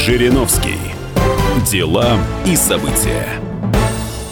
Жириновский. 0.00 0.78
Дела 1.70 2.16
и 2.46 2.56
события. 2.56 3.26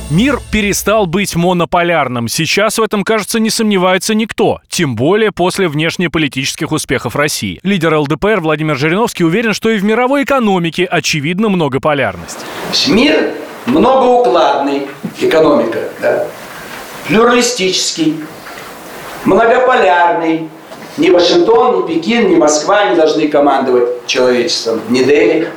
Мир 0.09 0.41
перестал 0.51 1.05
быть 1.05 1.37
монополярным. 1.37 2.27
Сейчас 2.29 2.79
в 2.79 2.83
этом, 2.83 3.05
кажется, 3.05 3.39
не 3.39 3.51
сомневается 3.51 4.15
никто. 4.15 4.63
Тем 4.71 4.97
более 4.97 5.31
после 5.31 5.69
внешнеполитических 5.69 6.73
успехов 6.73 7.17
России. 7.17 7.61
Лидер 7.63 7.95
ЛДПР 7.97 8.41
Владимир 8.41 8.79
Жириновский 8.79 9.25
уверен, 9.25 9.53
что 9.53 9.69
и 9.69 9.77
в 9.77 9.85
мировой 9.85 10.25
экономике 10.25 10.87
очевидна 10.87 11.51
многополярность. 11.51 12.39
Мир 12.87 13.35
многоукладный, 13.67 14.87
экономика, 15.21 15.81
да? 16.01 16.27
плюралистический, 17.09 18.17
многополярный. 19.27 20.49
Ни 20.99 21.11
Вашингтон, 21.11 21.87
ни 21.87 21.95
Пекин, 21.95 22.29
ни 22.29 22.35
Москва 22.35 22.87
не 22.87 22.97
должны 22.97 23.29
командовать 23.29 24.07
человечеством, 24.07 24.81
ни 24.89 25.05
Дели. 25.05 25.49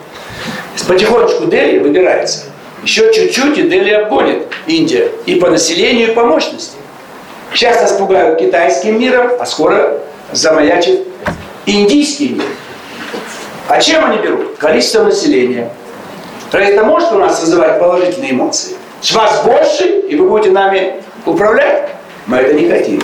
Потихонечку 0.88 1.46
Дели 1.46 1.80
выбирается. 1.80 2.46
Еще 2.84 3.12
чуть-чуть 3.14 3.58
и 3.58 3.64
Дели 3.64 3.92
обгонит 3.92 4.48
Индия 4.68 5.10
и 5.26 5.36
по 5.36 5.50
населению, 5.50 6.12
и 6.12 6.14
по 6.14 6.26
мощности. 6.26 6.78
Сейчас 7.54 7.82
нас 7.82 7.94
пугают 7.94 8.40
китайским 8.40 9.00
миром, 9.00 9.32
а 9.40 9.46
скоро 9.46 10.00
замаячит 10.32 11.08
индийский 11.66 12.30
мир. 12.30 12.46
А 13.68 13.82
чем 13.82 14.06
они 14.06 14.18
берут? 14.18 14.58
Количество 14.58 15.04
населения. 15.04 15.70
Это 16.52 16.84
может 16.84 17.12
у 17.14 17.18
нас 17.18 17.40
вызывать 17.42 17.80
положительные 17.80 18.32
эмоции? 18.32 18.76
С 19.02 19.12
вас 19.12 19.44
больше, 19.44 19.86
и 19.86 20.16
вы 20.16 20.28
будете 20.28 20.52
нами 20.52 21.02
управлять? 21.26 21.90
Мы 22.28 22.38
это 22.38 22.54
не 22.54 22.70
хотим. 22.70 23.02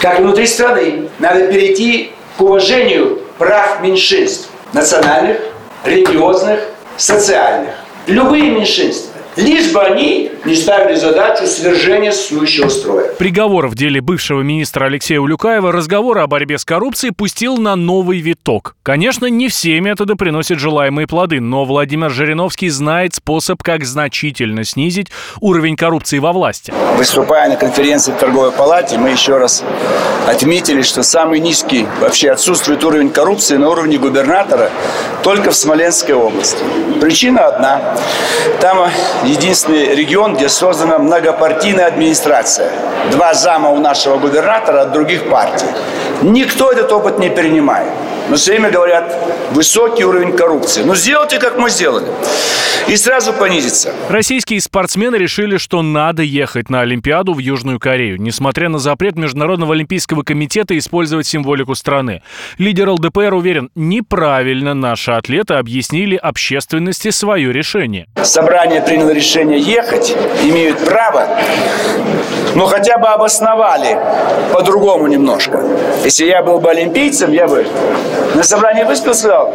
Как 0.00 0.20
внутри 0.20 0.46
страны 0.46 1.08
надо 1.18 1.46
перейти 1.46 2.12
к 2.36 2.40
уважению 2.40 3.20
прав 3.38 3.80
меньшинств. 3.80 4.50
Национальных, 4.72 5.38
религиозных, 5.84 6.60
социальных. 6.96 7.74
Любые 8.06 8.50
меньшинства. 8.50 9.17
Лишь 9.38 9.70
бы 9.70 9.80
они 9.80 10.32
не 10.44 10.56
ставили 10.56 10.96
задачу 10.96 11.46
свержения 11.46 12.10
существующего 12.10 12.68
строя. 12.68 13.12
Приговор 13.18 13.68
в 13.68 13.76
деле 13.76 14.00
бывшего 14.00 14.42
министра 14.42 14.86
Алексея 14.86 15.20
Улюкаева 15.20 15.70
разговора 15.70 16.24
о 16.24 16.26
борьбе 16.26 16.58
с 16.58 16.64
коррупцией 16.64 17.12
пустил 17.12 17.56
на 17.56 17.76
новый 17.76 18.18
виток. 18.18 18.74
Конечно, 18.82 19.26
не 19.26 19.48
все 19.48 19.80
методы 19.80 20.16
приносят 20.16 20.58
желаемые 20.58 21.06
плоды, 21.06 21.40
но 21.40 21.64
Владимир 21.64 22.10
Жириновский 22.10 22.68
знает 22.68 23.14
способ, 23.14 23.62
как 23.62 23.84
значительно 23.84 24.64
снизить 24.64 25.08
уровень 25.40 25.76
коррупции 25.76 26.18
во 26.18 26.32
власти. 26.32 26.74
Выступая 26.96 27.48
на 27.48 27.54
конференции 27.54 28.10
в 28.10 28.16
торговой 28.16 28.50
палате, 28.50 28.98
мы 28.98 29.10
еще 29.10 29.36
раз 29.36 29.62
отметили, 30.26 30.82
что 30.82 31.04
самый 31.04 31.38
низкий 31.38 31.86
вообще 32.00 32.30
отсутствует 32.30 32.82
уровень 32.82 33.10
коррупции 33.10 33.56
на 33.56 33.70
уровне 33.70 33.98
губернатора 33.98 34.70
только 35.22 35.52
в 35.52 35.54
Смоленской 35.54 36.14
области. 36.14 36.58
Причина 37.00 37.46
одна. 37.46 37.96
Там 38.60 38.88
единственный 39.28 39.94
регион, 39.94 40.34
где 40.34 40.48
создана 40.48 40.98
многопартийная 40.98 41.86
администрация. 41.86 42.70
Два 43.12 43.34
зама 43.34 43.70
у 43.70 43.78
нашего 43.78 44.18
губернатора 44.18 44.82
от 44.82 44.92
других 44.92 45.28
партий. 45.28 45.66
Никто 46.22 46.70
этот 46.72 46.90
опыт 46.92 47.18
не 47.18 47.28
перенимает. 47.28 47.92
Но 48.28 48.36
все 48.36 48.52
время 48.52 48.70
говорят, 48.70 49.14
высокий 49.52 50.04
уровень 50.04 50.36
коррупции. 50.36 50.82
Ну, 50.82 50.94
сделайте, 50.94 51.38
как 51.38 51.58
мы 51.58 51.70
сделали. 51.70 52.06
И 52.86 52.96
сразу 52.96 53.34
понизится. 53.34 53.92
Российские 54.08 54.60
спортсмены 54.62 55.16
решили, 55.16 55.58
что 55.58 55.82
надо 55.82 56.22
ехать 56.22 56.70
на 56.70 56.80
Олимпиаду 56.80 57.34
в 57.34 57.38
Южную 57.38 57.78
Корею, 57.78 58.18
несмотря 58.18 58.70
на 58.70 58.78
запрет 58.78 59.16
Международного 59.16 59.74
Олимпийского 59.74 60.22
комитета 60.22 60.76
использовать 60.78 61.26
символику 61.26 61.74
страны. 61.74 62.22
Лидер 62.56 62.88
ЛДПР 62.90 63.34
уверен, 63.34 63.70
неправильно 63.74 64.72
наши 64.72 65.10
атлеты 65.10 65.54
объяснили 65.54 66.16
общественности 66.16 67.10
свое 67.10 67.52
решение. 67.52 68.06
Собрание 68.22 68.80
приняло 68.80 69.10
решение 69.10 69.58
ехать, 69.60 70.16
имеют 70.42 70.82
право, 70.82 71.28
но 72.54 72.66
хотя 72.66 72.96
бы 72.96 73.08
обосновали 73.08 73.98
по-другому 74.52 75.08
немножко. 75.08 75.62
Если 76.04 76.24
я 76.24 76.42
был 76.42 76.58
бы 76.58 76.70
олимпийцем, 76.70 77.32
я 77.32 77.46
бы 77.46 77.66
на 78.34 78.42
собрании 78.42 78.84
выступил, 78.84 79.14
сказал, 79.14 79.54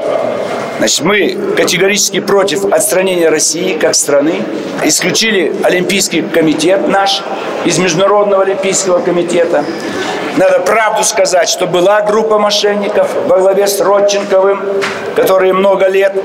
значит, 0.77 1.05
мы 1.05 1.37
категорически 1.55 2.19
против 2.19 2.65
отстранения 2.65 3.29
России 3.29 3.77
как 3.77 3.95
страны, 3.95 4.43
исключили 4.83 5.53
Олимпийский 5.63 6.21
комитет 6.21 6.87
наш 6.87 7.23
из 7.65 7.77
Международного 7.77 8.43
Олимпийского 8.43 8.99
комитета. 8.99 9.63
Надо 10.35 10.59
правду 10.61 11.03
сказать, 11.03 11.47
что 11.47 11.67
была 11.67 12.01
группа 12.01 12.39
мошенников 12.39 13.07
во 13.27 13.37
главе 13.37 13.67
с 13.67 13.79
Родченковым, 13.79 14.59
которые 15.15 15.53
много 15.53 15.87
лет 15.87 16.15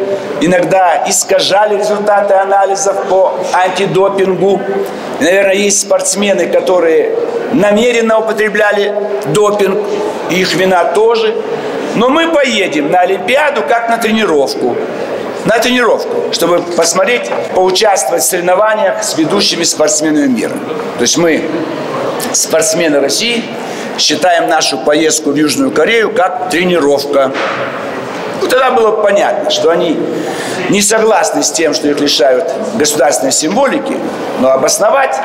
иногда 0.41 1.05
искажали 1.07 1.79
результаты 1.79 2.33
анализов 2.35 3.05
по 3.05 3.39
антидопингу. 3.53 4.63
И, 5.21 5.25
наверное, 5.25 5.55
есть 5.55 5.81
спортсмены, 5.81 6.47
которые 6.47 7.17
намеренно 7.53 8.19
употребляли 8.19 8.95
допинг, 9.27 9.79
и 10.31 10.41
их 10.41 10.55
вина 10.55 10.85
тоже. 10.85 11.35
Но 11.95 12.09
мы 12.09 12.33
поедем 12.33 12.91
на 12.91 13.01
Олимпиаду 13.01 13.63
как 13.63 13.89
на 13.89 13.99
тренировку. 13.99 14.77
На 15.45 15.59
тренировку, 15.59 16.33
чтобы 16.33 16.61
посмотреть, 16.77 17.31
поучаствовать 17.55 18.23
в 18.23 18.27
соревнованиях 18.27 19.03
с 19.03 19.17
ведущими 19.17 19.63
спортсменами 19.63 20.27
мира. 20.27 20.53
То 20.99 21.03
есть 21.03 21.17
мы, 21.17 21.43
спортсмены 22.33 23.01
России, 23.01 23.45
считаем 23.99 24.49
нашу 24.49 24.79
поездку 24.79 25.31
в 25.31 25.37
Южную 25.37 25.71
Корею 25.71 26.13
как 26.13 26.51
тренировка. 26.51 27.33
Ну, 28.41 28.49
тогда 28.49 28.71
было 28.71 28.93
понятно, 28.93 29.51
что 29.51 29.71
они 29.71 29.99
не 30.69 30.83
согласны 30.83 31.43
с 31.43 31.51
тем, 31.51 31.75
что 31.75 31.89
их 31.89 32.01
лишают 32.01 32.53
государственной 32.75 33.33
символики, 33.33 33.97
но 34.41 34.53
обосновать 34.53 35.17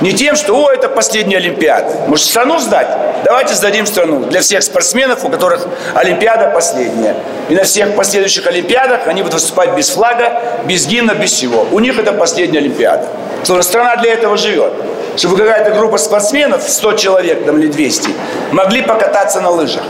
не 0.00 0.12
тем, 0.12 0.36
что 0.36 0.54
«О, 0.54 0.70
это 0.70 0.88
последняя 0.88 1.38
Олимпиада». 1.38 2.06
Может, 2.08 2.26
страну 2.26 2.58
сдать? 2.58 2.88
Давайте 3.24 3.54
сдадим 3.54 3.86
страну 3.86 4.20
для 4.20 4.40
всех 4.40 4.62
спортсменов, 4.62 5.24
у 5.24 5.28
которых 5.28 5.66
Олимпиада 5.94 6.50
последняя. 6.50 7.16
И 7.48 7.54
на 7.54 7.64
всех 7.64 7.94
последующих 7.94 8.46
Олимпиадах 8.46 9.06
они 9.06 9.22
будут 9.22 9.34
выступать 9.34 9.74
без 9.74 9.90
флага, 9.90 10.40
без 10.64 10.86
гимна, 10.86 11.14
без 11.14 11.32
всего. 11.32 11.66
У 11.72 11.78
них 11.78 11.98
это 11.98 12.12
последняя 12.12 12.58
Олимпиада. 12.58 13.06
Словно 13.42 13.62
страна 13.62 13.96
для 13.96 14.12
этого 14.12 14.36
живет. 14.36 14.72
Чтобы 15.16 15.36
какая-то 15.36 15.70
группа 15.70 15.96
спортсменов, 15.98 16.62
100 16.62 16.92
человек 16.94 17.46
там, 17.46 17.58
или 17.58 17.68
200, 17.68 18.10
могли 18.52 18.82
покататься 18.82 19.40
на 19.40 19.50
лыжах. 19.50 19.82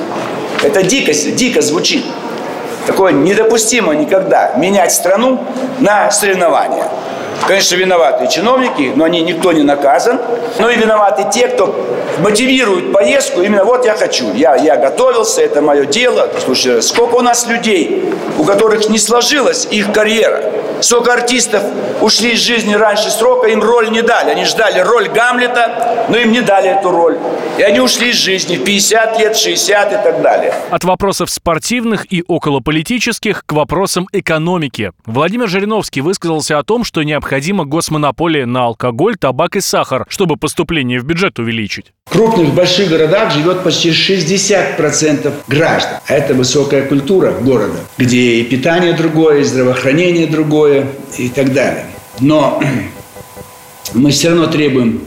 Это 0.63 0.83
дико, 0.83 1.13
дико 1.13 1.63
звучит. 1.63 2.05
Такое 2.87 3.13
недопустимо 3.13 3.95
никогда 3.95 4.53
менять 4.57 4.93
страну 4.93 5.45
на 5.81 6.11
соревнования. 6.11 6.85
Конечно, 7.47 7.77
виноваты 7.77 8.29
чиновники, 8.29 8.93
но 8.95 9.05
они 9.05 9.21
никто 9.23 9.53
не 9.53 9.63
наказан. 9.63 10.21
Ну 10.59 10.69
и 10.69 10.77
виноваты 10.77 11.27
те, 11.33 11.49
кто 11.49 11.75
мотивирует 12.19 12.93
поездку. 12.93 13.43
Именно 13.43 13.65
вот 13.65 13.85
я 13.85 13.95
хочу. 13.95 14.33
Я, 14.35 14.57
я 14.57 14.77
готовился, 14.77 15.43
это 15.43 15.63
мое 15.63 15.85
дело. 15.87 16.29
Слушай, 16.45 16.83
сколько 16.83 17.17
у 17.17 17.21
нас 17.21 17.47
людей, 17.47 18.13
у 18.39 18.45
которых 18.45 18.89
не 18.89 18.99
сложилась 18.99 19.67
их 19.71 19.93
карьера. 19.93 20.43
Сколько 20.81 21.15
артистов 21.15 21.63
ушли 22.01 22.33
из 22.33 22.41
жизни 22.41 22.75
раньше 22.75 23.11
срока, 23.11 23.49
им 23.49 23.63
роль 23.63 23.91
не 23.91 24.03
дали. 24.03 24.31
Они 24.31 24.45
ждали 24.45 24.81
роль 24.81 25.09
Гамлета, 25.09 26.07
но 26.09 26.17
им 26.19 26.33
не 26.33 26.43
дали 26.43 26.71
эту 26.71 26.91
роль. 26.91 27.19
И 27.59 27.63
они 27.63 27.81
ушли 27.81 28.11
из 28.11 28.17
жизни 28.17 28.57
в 28.57 28.65
50 28.65 29.19
лет, 29.19 29.37
60 29.37 29.93
и 29.93 29.95
так 29.97 30.21
далее. 30.21 30.53
От 30.71 30.85
вопросов 30.85 31.31
спортивных 31.31 32.13
и 32.13 32.23
околополитических 32.27 33.45
к 33.47 33.53
вопросам 33.53 34.07
экономики. 34.13 34.93
Владимир 35.07 35.49
Жириновский 35.49 36.03
высказался 36.03 36.59
о 36.59 36.65
том, 36.65 36.85
что 36.85 37.03
необходима 37.37 37.67
госмонополия 37.67 38.47
на 38.47 38.65
алкоголь, 38.65 39.17
табак 39.17 39.57
и 39.57 39.61
сахар, 39.61 40.07
чтобы 40.09 40.37
поступление 40.37 40.99
в 40.99 41.05
бюджет 41.05 41.39
увеличить. 41.39 41.93
В 42.07 42.13
крупных 42.13 42.55
больших 42.55 42.89
городах 42.89 43.33
живет 43.33 43.63
почти 43.63 43.91
60% 43.91 45.33
граждан. 45.47 45.99
А 46.07 46.15
это 46.15 46.33
высокая 46.33 46.87
культура 46.87 47.33
города, 47.33 47.79
где 47.99 48.37
и 48.37 48.45
питание 48.45 48.95
другое, 48.95 49.41
и 49.41 49.45
здравоохранение 49.45 50.27
другое 50.27 50.87
и 51.19 51.29
так 51.29 51.53
далее. 51.53 51.87
Но 52.21 52.63
мы 53.93 54.11
все 54.13 54.31
равно 54.31 54.47
требуем 54.47 55.03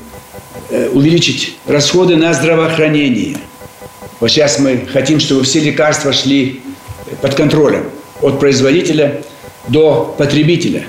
э, 0.70 0.90
увеличить 0.90 1.58
расходы 1.66 2.16
на 2.16 2.34
здравоохранение. 2.34 3.38
Вот 4.20 4.30
сейчас 4.30 4.60
мы 4.60 4.86
хотим, 4.94 5.20
чтобы 5.20 5.44
все 5.44 5.62
лекарства 5.62 6.14
шли 6.14 6.62
под 7.22 7.34
контролем 7.34 7.86
от 8.22 8.40
производителя 8.40 9.24
до 9.68 10.16
потребителя. 10.18 10.84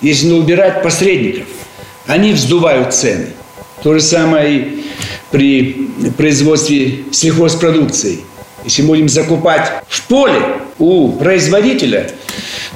Если 0.00 0.26
не 0.26 0.38
убирать 0.38 0.82
посредников, 0.82 1.46
они 2.06 2.32
вздувают 2.32 2.94
цены. 2.94 3.28
То 3.82 3.94
же 3.94 4.00
самое 4.00 4.58
и 4.58 4.84
при 5.30 5.88
производстве 6.16 7.04
сельхозпродукции. 7.10 8.20
Если 8.64 8.82
будем 8.82 9.08
закупать 9.08 9.70
в 9.88 10.06
поле 10.06 10.40
у 10.78 11.12
производителя, 11.12 12.10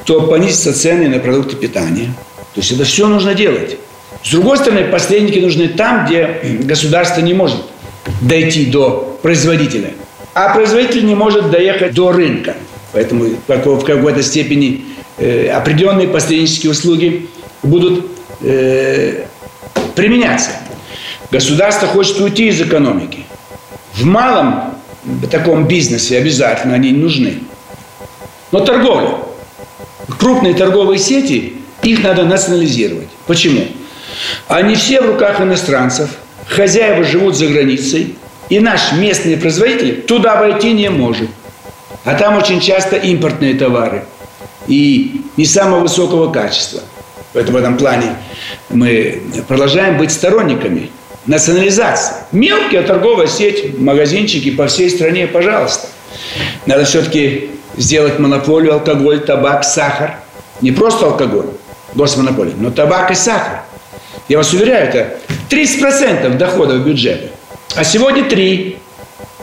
то 0.05 0.23
понизятся 0.23 0.73
цены 0.73 1.09
на 1.09 1.19
продукты 1.19 1.57
питания. 1.57 2.13
То 2.55 2.61
есть 2.61 2.73
это 2.73 2.85
все 2.85 3.07
нужно 3.09 3.35
делать. 3.35 3.77
С 4.23 4.31
другой 4.31 4.59
стороны, 4.59 4.85
посредники 4.85 5.39
нужны 5.39 5.69
там, 5.69 6.07
где 6.07 6.41
государство 6.61 7.21
не 7.21 7.35
может 7.35 7.59
дойти 8.21 8.67
до 8.67 9.19
производителя, 9.23 9.93
а 10.35 10.55
производитель 10.55 11.07
не 11.07 11.15
может 11.15 11.51
доехать 11.51 11.95
до 11.95 12.13
рынка. 12.13 12.55
Поэтому 12.93 13.27
в 13.47 13.85
какой-то 13.85 14.23
степени 14.23 14.85
определенные 15.21 16.09
посреднические 16.09 16.73
услуги 16.73 17.29
будут 17.63 18.07
э, 18.41 19.25
применяться. 19.95 20.51
Государство 21.31 21.87
хочет 21.87 22.19
уйти 22.21 22.49
из 22.49 22.61
экономики. 22.61 23.25
В 23.95 24.05
малом 24.05 24.75
таком 25.31 25.67
бизнесе 25.67 26.19
обязательно 26.19 26.75
они 26.75 26.93
нужны. 26.93 27.39
Но 28.51 28.61
торговля. 28.61 29.11
Крупные 30.19 30.55
торговые 30.55 30.99
сети, 30.99 31.55
их 31.83 32.03
надо 32.03 32.25
национализировать. 32.25 33.09
Почему? 33.27 33.67
Они 34.49 34.75
все 34.75 35.01
в 35.01 35.07
руках 35.07 35.41
иностранцев, 35.41 36.11
хозяева 36.47 37.05
живут 37.05 37.37
за 37.37 37.47
границей, 37.47 38.17
и 38.49 38.59
наш 38.59 38.93
местный 38.93 39.37
производитель 39.37 40.03
туда 40.03 40.37
войти 40.37 40.73
не 40.73 40.91
может. 40.91 41.31
А 42.05 42.15
там 42.15 42.37
очень 42.37 42.61
часто 42.61 42.97
импортные 42.97 43.55
товары 43.55 44.05
и 44.71 45.23
не 45.37 45.45
самого 45.45 45.81
высокого 45.81 46.33
качества. 46.33 46.81
Поэтому 47.33 47.59
в 47.59 47.61
этом 47.61 47.77
плане 47.77 48.15
мы 48.71 49.21
продолжаем 49.49 49.99
быть 49.99 50.13
сторонниками 50.13 50.91
национализации. 51.27 52.15
Мелкая 52.33 52.85
торговая 52.85 53.27
сеть, 53.27 53.79
магазинчики 53.79 54.51
по 54.51 54.69
всей 54.69 54.89
стране, 54.89 55.27
пожалуйста. 55.27 55.89
Надо 56.67 56.85
все-таки 56.85 57.51
сделать 57.77 58.19
монополию 58.19 58.75
алкоголь, 58.75 59.21
табак, 59.21 59.65
сахар. 59.65 60.17
Не 60.61 60.71
просто 60.71 61.07
алкоголь, 61.07 61.47
госмонополия, 61.95 62.55
но 62.57 62.71
табак 62.71 63.11
и 63.11 63.15
сахар. 63.15 63.63
Я 64.29 64.39
вас 64.39 64.53
уверяю, 64.53 64.89
это 64.89 65.19
30% 65.51 66.37
доходов 66.37 66.85
бюджета. 66.85 67.29
А 67.75 67.83
сегодня 67.83 68.25
3. 68.29 68.77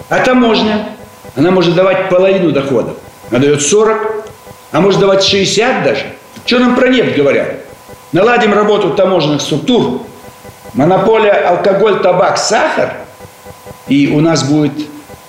А 0.09 0.19
таможня, 0.19 0.89
она 1.35 1.51
может 1.51 1.75
давать 1.75 2.09
половину 2.09 2.51
доходов. 2.51 2.95
Она 3.29 3.39
дает 3.39 3.61
40, 3.61 4.26
а 4.71 4.81
может 4.81 4.99
давать 4.99 5.23
60 5.23 5.83
даже. 5.83 6.05
Что 6.45 6.59
нам 6.59 6.75
про 6.75 6.87
нефть 6.87 7.15
говорят? 7.15 7.47
Наладим 8.11 8.53
работу 8.53 8.91
таможенных 8.91 9.41
структур, 9.41 10.01
монополия 10.73 11.31
алкоголь, 11.31 12.01
табак, 12.01 12.37
сахар, 12.37 12.93
и 13.87 14.07
у 14.13 14.21
нас 14.21 14.43
будет 14.43 14.73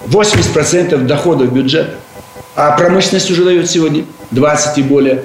80% 0.07 0.97
доходов 0.99 1.53
бюджета. 1.53 1.95
А 2.55 2.73
промышленность 2.73 3.31
уже 3.31 3.45
дает 3.45 3.71
сегодня 3.71 4.05
20 4.31 4.79
и 4.79 4.83
более 4.83 5.23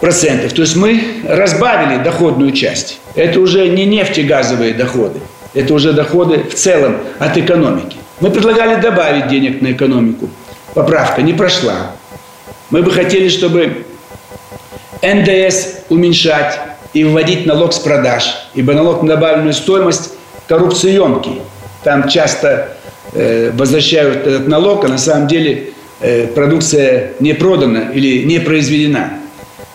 процентов. 0.00 0.52
То 0.52 0.62
есть 0.62 0.76
мы 0.76 1.22
разбавили 1.28 2.02
доходную 2.02 2.52
часть. 2.52 2.98
Это 3.14 3.40
уже 3.40 3.68
не 3.68 3.86
нефтегазовые 3.86 4.74
доходы. 4.74 5.20
Это 5.54 5.72
уже 5.74 5.92
доходы 5.92 6.42
в 6.42 6.54
целом 6.54 6.96
от 7.20 7.36
экономики. 7.36 7.96
Мы 8.20 8.30
предлагали 8.30 8.80
добавить 8.80 9.28
денег 9.28 9.60
на 9.60 9.72
экономику. 9.72 10.28
Поправка 10.74 11.22
не 11.22 11.32
прошла. 11.32 11.92
Мы 12.70 12.82
бы 12.82 12.90
хотели, 12.90 13.28
чтобы 13.28 13.84
НДС 15.02 15.84
уменьшать 15.90 16.58
и 16.94 17.04
вводить 17.04 17.44
налог 17.46 17.72
с 17.72 17.78
продаж, 17.78 18.48
ибо 18.54 18.72
налог 18.72 19.02
на 19.02 19.08
добавленную 19.08 19.52
стоимость 19.52 20.12
коррупциеемкий. 20.48 21.42
Там 21.82 22.08
часто 22.08 22.76
э, 23.12 23.50
возвращают 23.52 24.26
этот 24.26 24.48
налог, 24.48 24.84
а 24.84 24.88
на 24.88 24.98
самом 24.98 25.28
деле 25.28 25.70
э, 26.00 26.26
продукция 26.28 27.12
не 27.20 27.34
продана 27.34 27.90
или 27.92 28.24
не 28.24 28.40
произведена. 28.40 29.18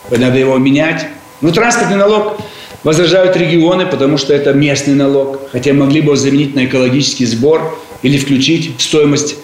Надо 0.09 0.37
его 0.39 0.57
менять. 0.57 1.05
Но 1.41 1.51
транспортный 1.51 1.97
налог 1.97 2.37
возражают 2.83 3.37
регионы, 3.37 3.85
потому 3.85 4.17
что 4.17 4.33
это 4.33 4.53
местный 4.53 4.95
налог, 4.95 5.49
хотя 5.51 5.73
могли 5.73 6.01
бы 6.01 6.07
его 6.07 6.15
заменить 6.15 6.55
на 6.55 6.65
экологический 6.65 7.25
сбор 7.25 7.77
или 8.01 8.17
включить 8.17 8.77
в 8.77 8.81
стоимость 8.81 9.35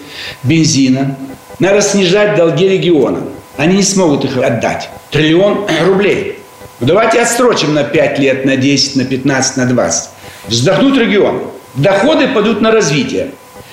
бензина. 0.42 1.16
Надо 1.58 1.80
снижать 1.80 2.36
долги 2.36 2.68
регионам. 2.68 3.35
Они 3.56 3.76
не 3.76 3.82
смогут 3.82 4.24
их 4.24 4.36
отдать. 4.36 4.88
Триллион 5.10 5.66
рублей. 5.86 6.38
Ну, 6.80 6.86
давайте 6.88 7.20
отстрочим 7.20 7.74
на 7.74 7.84
5 7.84 8.18
лет, 8.18 8.44
на 8.44 8.56
10, 8.56 8.96
на 8.96 9.04
15, 9.04 9.56
на 9.56 9.66
20. 9.66 10.10
Вздохнут 10.48 10.98
регионы. 10.98 11.40
Доходы 11.74 12.28
пойдут 12.28 12.60
на 12.60 12.70
развитие. 12.70 13.30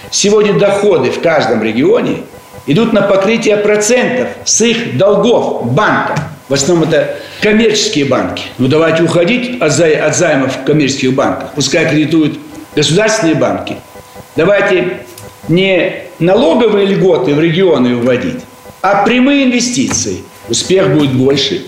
Сегодня 0.09 0.53
доходы 0.53 1.12
в 1.12 1.21
каждом 1.21 1.63
регионе 1.63 2.24
идут 2.68 2.94
на 2.94 3.01
покрытие 3.01 3.57
процентов 3.57 4.30
с 4.45 4.62
их 4.62 4.97
долгов 4.97 5.71
банка. 5.74 6.15
В 6.50 6.53
основном 6.53 6.89
это 6.89 7.15
коммерческие 7.41 8.06
банки. 8.06 8.44
Ну 8.57 8.68
давайте 8.68 9.03
уходить 9.03 9.62
от, 9.62 9.71
зай, 9.71 9.95
от 9.95 10.15
займов 10.15 10.56
в 10.56 10.63
коммерческих 10.63 11.13
банках. 11.13 11.51
Пускай 11.56 11.89
кредитуют 11.89 12.38
государственные 12.75 13.36
банки. 13.36 13.77
Давайте 14.36 15.00
не 15.47 16.03
налоговые 16.19 16.86
льготы 16.86 17.33
в 17.33 17.39
регионы 17.39 17.95
вводить, 17.95 18.41
а 18.83 19.06
прямые 19.06 19.45
инвестиции. 19.45 20.18
Успех 20.50 20.94
будет 20.94 21.13
больше. 21.13 21.63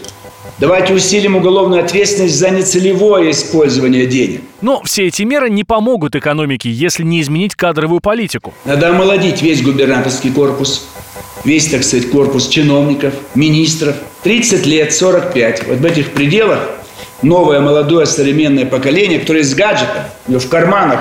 Давайте 0.59 0.93
усилим 0.93 1.37
уголовную 1.37 1.81
ответственность 1.81 2.35
за 2.37 2.49
нецелевое 2.49 3.31
использование 3.31 4.05
денег. 4.05 4.41
Но 4.61 4.81
все 4.83 5.07
эти 5.07 5.23
меры 5.23 5.49
не 5.49 5.63
помогут 5.63 6.15
экономике, 6.15 6.69
если 6.69 7.03
не 7.03 7.21
изменить 7.21 7.55
кадровую 7.55 8.01
политику. 8.01 8.53
Надо 8.65 8.89
омолодить 8.89 9.41
весь 9.41 9.61
губернаторский 9.61 10.31
корпус, 10.31 10.89
весь, 11.45 11.67
так 11.67 11.83
сказать, 11.83 12.09
корпус 12.09 12.49
чиновников, 12.49 13.13
министров. 13.33 13.95
30 14.23 14.65
лет, 14.65 14.93
45. 14.93 15.67
Вот 15.67 15.77
в 15.77 15.85
этих 15.85 16.11
пределах 16.11 16.69
новое, 17.21 17.61
молодое, 17.61 18.05
современное 18.05 18.65
поколение, 18.65 19.19
которое 19.19 19.43
с 19.43 19.53
гаджетом, 19.53 20.03
у 20.27 20.31
него 20.31 20.41
в 20.41 20.49
карманах, 20.49 20.99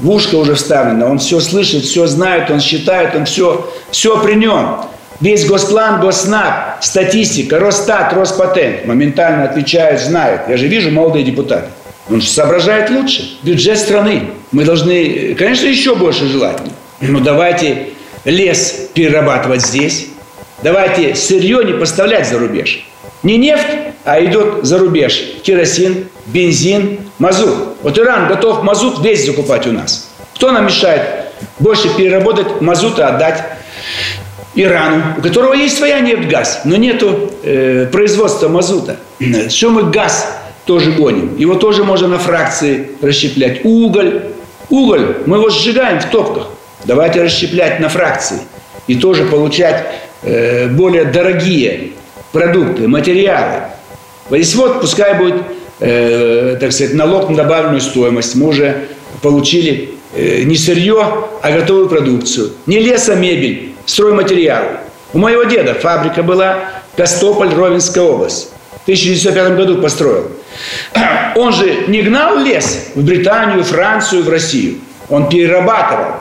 в 0.00 0.10
ушко 0.10 0.34
уже 0.34 0.54
вставлено, 0.54 1.06
он 1.08 1.18
все 1.20 1.38
слышит, 1.38 1.84
все 1.84 2.08
знает, 2.08 2.50
он 2.50 2.60
считает, 2.60 3.14
он 3.14 3.26
все, 3.26 3.72
все 3.92 4.20
при 4.20 4.34
нем. 4.34 4.80
Весь 5.22 5.46
Госплан, 5.46 6.00
Госнаб, 6.00 6.82
статистика, 6.82 7.60
Росстат, 7.60 8.12
Роспатент 8.12 8.86
моментально 8.86 9.44
отвечают, 9.44 10.00
знают. 10.00 10.42
Я 10.48 10.56
же 10.56 10.66
вижу 10.66 10.90
молодые 10.90 11.24
депутаты. 11.24 11.66
Он 12.10 12.20
же 12.20 12.28
соображает 12.28 12.90
лучше. 12.90 13.38
Бюджет 13.44 13.78
страны. 13.78 14.30
Мы 14.50 14.64
должны, 14.64 15.36
конечно, 15.36 15.66
еще 15.66 15.94
больше 15.94 16.26
желать. 16.26 16.58
Но 17.00 17.20
давайте 17.20 17.90
лес 18.24 18.88
перерабатывать 18.94 19.62
здесь. 19.62 20.08
Давайте 20.64 21.14
сырье 21.14 21.64
не 21.64 21.74
поставлять 21.74 22.28
за 22.28 22.40
рубеж. 22.40 22.84
Не 23.22 23.38
нефть, 23.38 23.78
а 24.04 24.20
идет 24.24 24.64
за 24.64 24.78
рубеж 24.78 25.22
керосин, 25.44 26.08
бензин, 26.26 26.98
мазут. 27.20 27.76
Вот 27.82 27.96
Иран 27.96 28.26
готов 28.26 28.64
мазут 28.64 29.04
весь 29.04 29.24
закупать 29.24 29.68
у 29.68 29.72
нас. 29.72 30.10
Кто 30.34 30.50
нам 30.50 30.64
мешает 30.66 31.02
больше 31.60 31.94
переработать 31.96 32.60
мазута, 32.60 33.06
отдать 33.06 33.44
Ирану, 34.54 35.02
у 35.18 35.22
которого 35.22 35.54
есть 35.54 35.76
своя 35.76 36.00
нефть, 36.00 36.28
газ, 36.28 36.62
но 36.64 36.76
нету 36.76 37.32
э, 37.42 37.86
производства 37.90 38.48
мазута. 38.48 38.98
Что 39.48 39.70
мы 39.70 39.90
газ 39.90 40.36
тоже 40.66 40.92
гоним? 40.92 41.36
Его 41.36 41.54
тоже 41.54 41.84
можно 41.84 42.08
на 42.08 42.18
фракции 42.18 42.90
расщеплять. 43.00 43.64
Уголь. 43.64 44.24
Уголь, 44.68 45.18
мы 45.26 45.38
его 45.38 45.50
сжигаем 45.50 46.00
в 46.00 46.06
топках. 46.06 46.48
Давайте 46.84 47.22
расщеплять 47.22 47.80
на 47.80 47.88
фракции. 47.88 48.38
И 48.86 48.96
тоже 48.96 49.24
получать 49.24 49.86
э, 50.22 50.68
более 50.68 51.04
дорогие 51.04 51.92
продукты, 52.32 52.88
материалы. 52.88 53.64
Здесь 54.30 54.54
вот 54.54 54.80
пускай 54.80 55.16
будет, 55.16 55.42
э, 55.80 56.56
так 56.60 56.72
сказать, 56.72 56.94
налог 56.94 57.30
на 57.30 57.36
добавленную 57.36 57.80
стоимость. 57.80 58.34
Мы 58.34 58.48
уже 58.48 58.88
получили 59.20 59.94
э, 60.14 60.42
не 60.42 60.56
сырье, 60.56 61.26
а 61.42 61.52
готовую 61.52 61.88
продукцию. 61.88 62.52
Не 62.66 62.80
лесомебель, 62.80 63.71
стройматериалы. 63.86 64.78
У 65.12 65.18
моего 65.18 65.44
деда 65.44 65.74
фабрика 65.74 66.22
была 66.22 66.58
Костополь, 66.96 67.54
Ровенская 67.54 68.04
область. 68.04 68.50
В 68.80 68.82
1905 68.82 69.56
году 69.56 69.80
построил. 69.80 70.30
Он 71.36 71.52
же 71.52 71.84
не 71.88 72.02
гнал 72.02 72.38
лес 72.38 72.88
в 72.94 73.04
Британию, 73.04 73.62
Францию, 73.62 74.24
в 74.24 74.28
Россию. 74.28 74.78
Он 75.08 75.28
перерабатывал. 75.28 76.16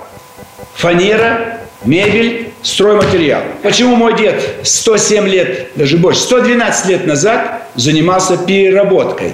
Фанера, 0.75 1.59
мебель, 1.83 2.51
стройматериал. 2.61 3.41
Почему 3.63 3.95
мой 3.95 4.15
дед 4.17 4.41
107 4.63 5.27
лет, 5.27 5.69
даже 5.75 5.97
больше, 5.97 6.21
112 6.21 6.85
лет 6.87 7.07
назад 7.07 7.63
занимался 7.75 8.37
переработкой? 8.37 9.33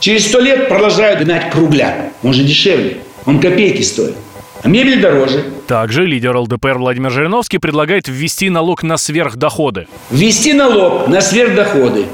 Через 0.00 0.28
100 0.28 0.40
лет 0.40 0.68
продолжают 0.68 1.20
гнать 1.20 1.50
кругляк. 1.50 1.94
Он 2.22 2.32
же 2.32 2.42
дешевле. 2.42 2.98
Он 3.26 3.38
копейки 3.40 3.82
стоит. 3.82 4.14
А 4.62 4.68
мебель 4.68 5.00
дороже. 5.00 5.44
Также 5.66 6.04
лидер 6.04 6.36
ЛДПР 6.36 6.78
Владимир 6.78 7.10
Жириновский 7.10 7.58
предлагает 7.58 8.08
ввести 8.08 8.50
налог 8.50 8.82
на 8.82 8.98
сверхдоходы. 8.98 9.88
Ввести 10.10 10.52
налог 10.52 11.08
на 11.08 11.22
сверхдоходы. 11.22 12.06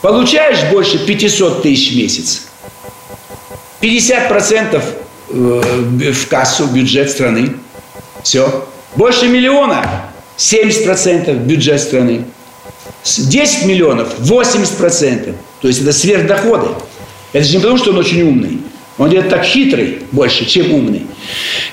Получаешь 0.00 0.70
больше 0.70 0.98
500 0.98 1.62
тысяч 1.62 1.92
в 1.92 1.96
месяц. 1.96 2.46
50% 3.82 4.82
э, 5.28 6.12
в 6.12 6.28
кассу, 6.28 6.64
в 6.64 6.72
бюджет 6.72 7.10
страны. 7.10 7.52
Все. 8.22 8.66
Больше 8.96 9.28
миллиона 9.28 10.10
70% 10.38 11.32
в 11.34 11.46
бюджет 11.46 11.80
страны. 11.80 12.24
10 13.04 13.66
миллионов 13.66 14.18
80%. 14.20 15.34
То 15.60 15.68
есть 15.68 15.82
это 15.82 15.92
сверхдоходы. 15.92 16.68
Это 17.32 17.44
же 17.44 17.56
не 17.56 17.58
потому, 17.58 17.76
что 17.76 17.90
он 17.90 17.98
очень 17.98 18.22
умный. 18.22 18.58
Он 18.98 19.08
где-то 19.08 19.30
так 19.30 19.44
хитрый 19.44 20.00
больше, 20.12 20.44
чем 20.44 20.72
умный. 20.72 21.06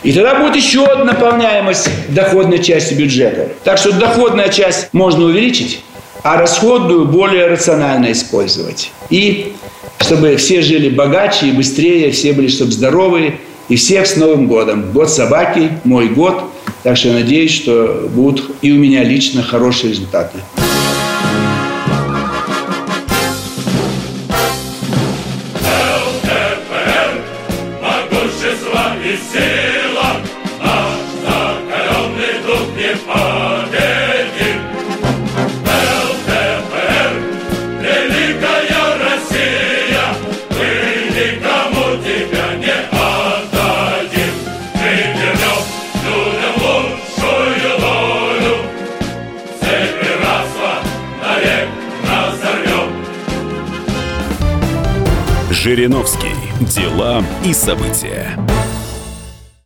И 0.04 0.14
тогда 0.14 0.36
будет 0.36 0.56
еще 0.56 0.86
одна 0.86 1.14
наполняемость 1.14 1.90
доходной 2.10 2.64
части 2.64 2.94
бюджета. 2.94 3.50
Так 3.64 3.78
что 3.78 3.92
доходная 3.92 4.50
часть 4.50 4.94
можно 4.94 5.26
увеличить, 5.26 5.82
а 6.24 6.38
расходную 6.38 7.06
более 7.06 7.48
рационально 7.48 8.12
использовать. 8.12 8.92
И 9.10 9.54
чтобы 10.00 10.36
все 10.38 10.62
жили 10.62 10.90
богаче 10.90 11.48
и 11.48 11.52
быстрее, 11.52 12.12
все 12.12 12.34
были, 12.34 12.48
чтобы 12.48 12.72
здоровые, 12.72 13.40
и 13.70 13.76
всех 13.76 14.08
с 14.08 14.16
Новым 14.16 14.48
годом. 14.48 14.92
Год 14.92 15.10
собаки, 15.10 15.72
мой 15.84 16.08
год. 16.08 16.44
Так 16.84 16.98
что 16.98 17.10
я 17.10 17.16
надеюсь, 17.16 17.52
что 17.52 18.10
будут 18.14 18.56
и 18.62 18.72
у 18.72 18.76
меня 18.76 19.04
лично 19.04 19.44
хорошие 19.44 19.92
результаты. 19.92 20.40
Жириновский. 55.88 56.36
Дела 56.60 57.24
и 57.46 57.54
события. 57.54 58.38